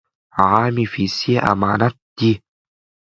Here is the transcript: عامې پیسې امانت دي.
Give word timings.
عامې 0.43 0.85
پیسې 0.93 1.33
امانت 1.51 1.95
دي. 2.17 2.31